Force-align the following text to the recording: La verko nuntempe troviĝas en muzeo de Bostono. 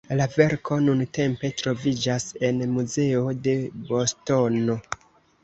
La 0.19 0.25
verko 0.35 0.77
nuntempe 0.85 1.51
troviĝas 1.59 2.25
en 2.49 2.65
muzeo 2.79 3.35
de 3.49 3.55
Bostono. 3.93 4.81